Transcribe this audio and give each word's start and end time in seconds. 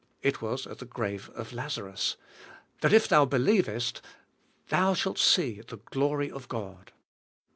It 0.23 0.41
was 0.41 0.65
at 0.65 0.79
the 0.79 0.85
grave 0.87 1.29
of 1.35 1.51
Laza 1.51 1.85
rus— 1.85 2.17
''that 2.81 2.91
if 2.91 3.07
thou 3.07 3.23
believest, 3.25 4.01
thou 4.69 4.95
shalt 4.95 5.19
see 5.19 5.61
the 5.67 5.77
glory 5.77 6.31
of 6.31 6.47
God?" 6.47 6.91